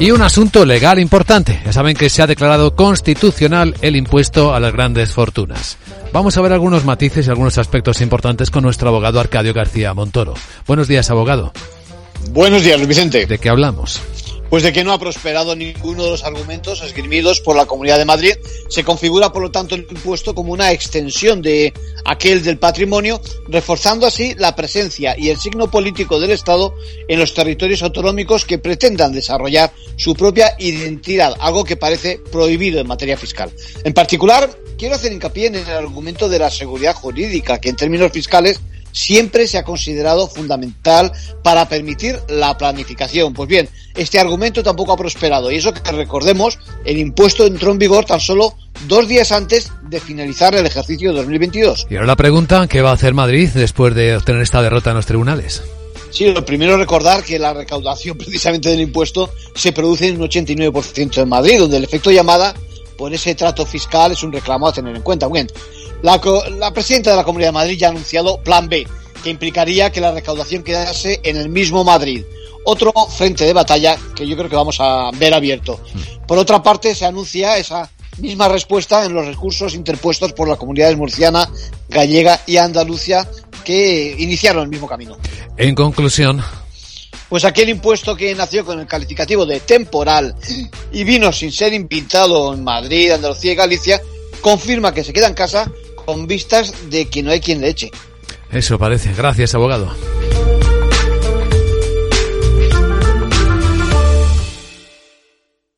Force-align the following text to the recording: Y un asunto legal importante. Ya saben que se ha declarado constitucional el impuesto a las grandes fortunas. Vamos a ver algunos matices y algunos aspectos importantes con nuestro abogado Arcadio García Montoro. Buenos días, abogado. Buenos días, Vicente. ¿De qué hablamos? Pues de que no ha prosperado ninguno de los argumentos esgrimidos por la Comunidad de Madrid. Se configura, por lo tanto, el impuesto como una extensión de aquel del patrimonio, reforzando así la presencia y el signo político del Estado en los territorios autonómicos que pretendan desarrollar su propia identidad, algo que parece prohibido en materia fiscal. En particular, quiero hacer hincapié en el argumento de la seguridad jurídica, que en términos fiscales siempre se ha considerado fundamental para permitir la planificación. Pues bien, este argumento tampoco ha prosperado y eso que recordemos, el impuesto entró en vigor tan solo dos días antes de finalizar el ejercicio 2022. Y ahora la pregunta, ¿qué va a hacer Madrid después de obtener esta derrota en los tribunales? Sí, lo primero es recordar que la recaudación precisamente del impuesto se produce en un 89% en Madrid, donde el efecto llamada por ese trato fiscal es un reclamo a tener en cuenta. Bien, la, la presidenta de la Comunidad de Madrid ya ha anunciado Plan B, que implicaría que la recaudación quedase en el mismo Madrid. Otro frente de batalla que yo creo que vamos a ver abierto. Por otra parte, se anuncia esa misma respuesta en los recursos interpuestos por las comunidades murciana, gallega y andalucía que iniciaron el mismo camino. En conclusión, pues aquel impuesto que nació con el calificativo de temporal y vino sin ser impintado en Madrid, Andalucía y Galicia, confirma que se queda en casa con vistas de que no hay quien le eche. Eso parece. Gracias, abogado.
Y 0.00 0.12
un 0.12 0.22
asunto 0.22 0.64
legal 0.64 1.00
importante. 1.00 1.60
Ya 1.64 1.72
saben 1.72 1.96
que 1.96 2.08
se 2.08 2.22
ha 2.22 2.26
declarado 2.28 2.76
constitucional 2.76 3.74
el 3.80 3.96
impuesto 3.96 4.54
a 4.54 4.60
las 4.60 4.72
grandes 4.72 5.12
fortunas. 5.12 5.76
Vamos 6.12 6.36
a 6.36 6.40
ver 6.40 6.52
algunos 6.52 6.84
matices 6.84 7.26
y 7.26 7.30
algunos 7.30 7.58
aspectos 7.58 8.00
importantes 8.00 8.50
con 8.50 8.62
nuestro 8.62 8.88
abogado 8.88 9.18
Arcadio 9.18 9.52
García 9.52 9.94
Montoro. 9.94 10.34
Buenos 10.66 10.86
días, 10.86 11.10
abogado. 11.10 11.52
Buenos 12.30 12.62
días, 12.62 12.86
Vicente. 12.86 13.26
¿De 13.26 13.38
qué 13.38 13.48
hablamos? 13.48 14.00
Pues 14.50 14.62
de 14.62 14.72
que 14.72 14.82
no 14.82 14.92
ha 14.92 14.98
prosperado 14.98 15.54
ninguno 15.54 16.04
de 16.04 16.10
los 16.10 16.24
argumentos 16.24 16.80
esgrimidos 16.82 17.40
por 17.40 17.54
la 17.54 17.66
Comunidad 17.66 17.98
de 17.98 18.06
Madrid. 18.06 18.32
Se 18.68 18.82
configura, 18.82 19.30
por 19.30 19.42
lo 19.42 19.50
tanto, 19.50 19.74
el 19.74 19.86
impuesto 19.90 20.34
como 20.34 20.52
una 20.52 20.72
extensión 20.72 21.42
de 21.42 21.74
aquel 22.06 22.42
del 22.42 22.58
patrimonio, 22.58 23.20
reforzando 23.48 24.06
así 24.06 24.34
la 24.38 24.56
presencia 24.56 25.14
y 25.18 25.28
el 25.28 25.38
signo 25.38 25.70
político 25.70 26.18
del 26.18 26.30
Estado 26.30 26.74
en 27.08 27.18
los 27.18 27.34
territorios 27.34 27.82
autonómicos 27.82 28.46
que 28.46 28.58
pretendan 28.58 29.12
desarrollar 29.12 29.70
su 29.96 30.14
propia 30.14 30.54
identidad, 30.58 31.34
algo 31.40 31.64
que 31.64 31.76
parece 31.76 32.18
prohibido 32.32 32.80
en 32.80 32.86
materia 32.86 33.18
fiscal. 33.18 33.50
En 33.84 33.92
particular, 33.92 34.50
quiero 34.78 34.94
hacer 34.94 35.12
hincapié 35.12 35.48
en 35.48 35.56
el 35.56 35.68
argumento 35.68 36.26
de 36.26 36.38
la 36.38 36.50
seguridad 36.50 36.94
jurídica, 36.94 37.60
que 37.60 37.68
en 37.68 37.76
términos 37.76 38.12
fiscales 38.12 38.60
siempre 38.92 39.46
se 39.46 39.58
ha 39.58 39.64
considerado 39.64 40.28
fundamental 40.28 41.12
para 41.42 41.68
permitir 41.68 42.18
la 42.28 42.56
planificación. 42.56 43.32
Pues 43.32 43.48
bien, 43.48 43.68
este 43.96 44.18
argumento 44.18 44.62
tampoco 44.62 44.92
ha 44.92 44.96
prosperado 44.96 45.50
y 45.50 45.56
eso 45.56 45.72
que 45.72 45.92
recordemos, 45.92 46.58
el 46.84 46.98
impuesto 46.98 47.46
entró 47.46 47.72
en 47.72 47.78
vigor 47.78 48.04
tan 48.04 48.20
solo 48.20 48.54
dos 48.86 49.08
días 49.08 49.32
antes 49.32 49.72
de 49.88 50.00
finalizar 50.00 50.54
el 50.54 50.66
ejercicio 50.66 51.12
2022. 51.12 51.86
Y 51.90 51.94
ahora 51.94 52.06
la 52.06 52.16
pregunta, 52.16 52.66
¿qué 52.68 52.82
va 52.82 52.90
a 52.90 52.94
hacer 52.94 53.14
Madrid 53.14 53.50
después 53.54 53.94
de 53.94 54.16
obtener 54.16 54.42
esta 54.42 54.62
derrota 54.62 54.90
en 54.90 54.96
los 54.96 55.06
tribunales? 55.06 55.62
Sí, 56.10 56.26
lo 56.32 56.44
primero 56.44 56.72
es 56.72 56.78
recordar 56.78 57.22
que 57.22 57.38
la 57.38 57.52
recaudación 57.52 58.16
precisamente 58.18 58.70
del 58.70 58.80
impuesto 58.80 59.30
se 59.54 59.72
produce 59.72 60.08
en 60.08 60.20
un 60.20 60.28
89% 60.28 61.22
en 61.22 61.28
Madrid, 61.28 61.58
donde 61.58 61.76
el 61.76 61.84
efecto 61.84 62.10
llamada 62.10 62.54
por 62.96 63.14
ese 63.14 63.34
trato 63.34 63.64
fiscal 63.64 64.12
es 64.12 64.22
un 64.22 64.32
reclamo 64.32 64.68
a 64.68 64.72
tener 64.72 64.94
en 64.94 65.02
cuenta. 65.02 65.28
Bien, 65.28 65.48
la, 66.02 66.20
la 66.58 66.72
presidenta 66.72 67.10
de 67.10 67.16
la 67.16 67.24
Comunidad 67.24 67.48
de 67.48 67.52
Madrid 67.52 67.78
ya 67.78 67.88
ha 67.88 67.90
anunciado 67.90 68.40
Plan 68.42 68.68
B, 68.68 68.86
que 69.22 69.30
implicaría 69.30 69.90
que 69.90 70.00
la 70.00 70.12
recaudación 70.12 70.62
quedase 70.62 71.20
en 71.22 71.36
el 71.36 71.48
mismo 71.48 71.84
Madrid. 71.84 72.24
Otro 72.64 72.92
frente 72.92 73.44
de 73.44 73.52
batalla 73.52 73.96
que 74.14 74.26
yo 74.26 74.36
creo 74.36 74.50
que 74.50 74.56
vamos 74.56 74.76
a 74.80 75.10
ver 75.14 75.32
abierto. 75.32 75.80
Por 76.26 76.38
otra 76.38 76.62
parte, 76.62 76.94
se 76.94 77.06
anuncia 77.06 77.56
esa 77.56 77.90
misma 78.18 78.48
respuesta 78.48 79.04
en 79.04 79.14
los 79.14 79.26
recursos 79.26 79.74
interpuestos 79.74 80.32
por 80.32 80.48
las 80.48 80.58
comunidades 80.58 80.96
murciana, 80.96 81.48
gallega 81.88 82.40
y 82.46 82.56
andalucía 82.56 83.28
que 83.64 84.16
iniciaron 84.18 84.64
el 84.64 84.68
mismo 84.68 84.88
camino. 84.88 85.16
En 85.56 85.74
conclusión, 85.74 86.42
pues 87.28 87.44
aquel 87.44 87.68
impuesto 87.68 88.16
que 88.16 88.34
nació 88.34 88.64
con 88.64 88.80
el 88.80 88.86
calificativo 88.86 89.46
de 89.46 89.60
temporal 89.60 90.34
y 90.92 91.04
vino 91.04 91.32
sin 91.32 91.52
ser 91.52 91.72
impintado 91.72 92.54
en 92.54 92.64
Madrid, 92.64 93.12
Andalucía 93.12 93.52
y 93.52 93.56
Galicia, 93.56 94.00
confirma 94.40 94.92
que 94.92 95.04
se 95.04 95.12
queda 95.12 95.26
en 95.26 95.34
casa 95.34 95.70
con 96.08 96.26
vistas 96.26 96.72
de 96.88 97.04
que 97.04 97.22
no 97.22 97.30
hay 97.30 97.38
quien 97.38 97.60
le 97.60 97.68
eche. 97.68 97.90
Eso 98.50 98.78
parece. 98.78 99.12
Gracias, 99.12 99.54
abogado. 99.54 99.94